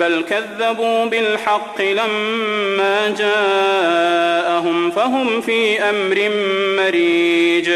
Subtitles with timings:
[0.00, 6.30] بل كذبوا بالحق لما جاءهم فهم في أمر
[6.82, 7.70] مريج.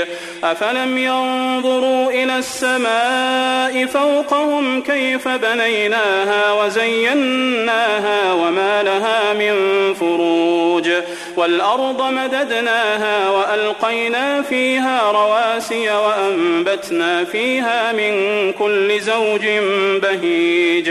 [0.45, 9.55] أفلم ينظروا إلى السماء فوقهم كيف بنيناها وزيناها وما لها من
[9.95, 10.91] فروج.
[11.37, 18.13] والأرض مددناها وألقينا فيها رواسي وأنبتنا فيها من
[18.53, 19.47] كل زوج
[20.03, 20.91] بهيج.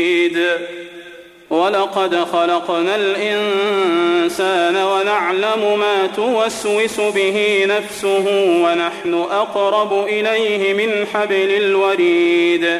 [1.49, 8.25] ولقد خلقنا الإنسان ونعلم ما توسوس به نفسه
[8.63, 12.79] ونحن أقرب إليه من حبل الوريد.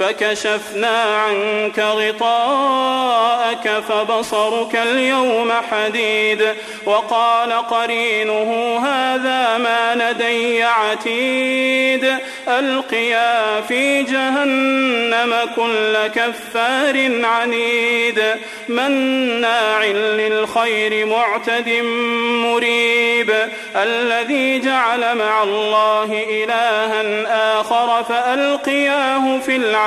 [0.00, 6.48] فكشفنا عنك غطاءك فبصرك اليوم حديد
[6.86, 12.14] وقال قرينه هذا ما لدي عتيد
[12.48, 18.22] ألقيا في جهنم كل كفار عنيد
[18.68, 21.68] مناع للخير معتد
[22.44, 23.34] مريب
[23.76, 29.56] الذي جعل مع الله إلها آخر فألقياه في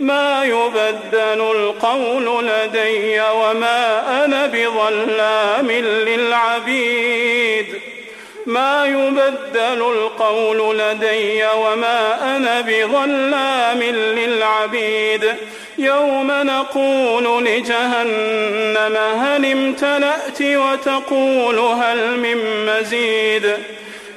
[0.00, 5.70] ما يبدل القول لدي وما أنا بظلام
[6.06, 7.66] للعبيد.
[8.46, 15.34] ما يبدل القول لدي وما أنا بظلام للعبيد.
[15.78, 23.56] يوم نقول لجهنم هل امتلأت وتقول هل من مزيد؟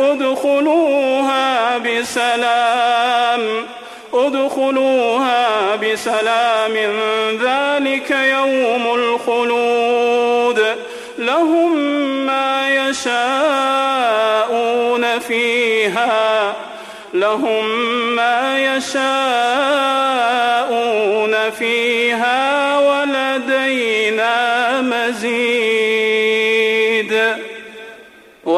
[0.00, 3.40] ادخلوها بسلام
[4.14, 6.74] ادخلوها بسلام.
[7.42, 10.64] ذلك يوم الخلود.
[11.18, 11.76] لهم
[12.26, 13.18] ما يشاءون
[15.18, 16.52] فيها
[17.14, 17.66] لهم
[18.16, 19.00] ما يشاءون
[21.58, 22.78] فيها.
[22.78, 24.36] ولدينا
[24.80, 25.89] مزيد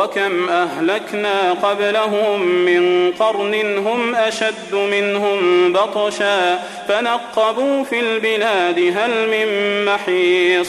[0.03, 6.59] وكم أهلكنا قبلهم من قرن هم أشد منهم بطشا
[6.89, 9.49] فنقبوا في البلاد هل من
[9.85, 10.69] محيص